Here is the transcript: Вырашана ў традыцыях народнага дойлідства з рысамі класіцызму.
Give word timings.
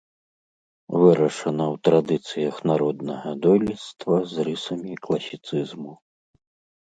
Вырашана 0.99 1.65
ў 1.73 1.81
традыцыях 1.87 2.55
народнага 2.71 3.29
дойлідства 3.43 4.15
з 4.31 4.45
рысамі 4.47 4.93
класіцызму. 5.05 5.93